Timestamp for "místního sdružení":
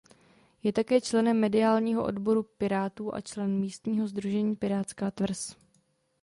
3.59-4.55